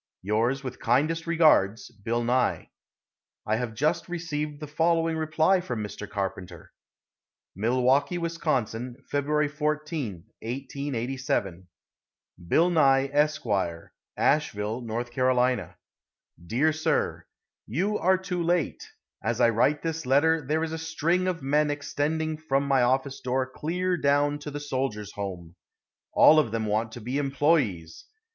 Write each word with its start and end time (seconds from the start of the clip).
Yours 0.23 0.63
with 0.63 0.79
kindest 0.79 1.27
regards, 1.27 1.91
BILL 1.91 2.23
NYE. 2.23 2.71
I 3.45 3.55
have 3.57 3.75
just 3.75 4.09
received 4.09 4.59
the 4.59 4.65
following 4.65 5.15
reply 5.15 5.61
from 5.61 5.83
Mr. 5.83 6.09
Carpenter: 6.09 6.71
MILWAUKEE, 7.55 8.17
Wis., 8.17 8.35
Feb. 8.39 8.97
14, 9.51 10.11
1887. 10.41 11.67
Bill 12.47 12.71
Nye, 12.71 13.11
Esq., 13.13 13.45
Asheville, 14.17 14.91
N. 14.91 15.05
C. 15.05 15.65
Dear 16.47 16.73
Sir: 16.73 17.27
You 17.67 17.99
are 17.99 18.17
too 18.17 18.41
late. 18.41 18.83
As 19.23 19.39
I 19.39 19.49
write 19.49 19.83
this 19.83 20.07
letter, 20.07 20.41
there 20.43 20.63
is 20.63 20.71
a 20.71 20.79
string 20.79 21.27
of 21.27 21.43
men 21.43 21.69
extending 21.69 22.37
from 22.37 22.67
my 22.67 22.81
office 22.81 23.19
door 23.21 23.45
clear 23.47 23.97
down 23.97 24.39
to 24.39 24.49
the 24.49 24.59
Soldiers' 24.59 25.13
Home. 25.13 25.53
All 26.11 26.39
of 26.39 26.49
them 26.51 26.65
want 26.65 26.91
to 26.93 27.01
be 27.01 27.19
employes. 27.19 28.05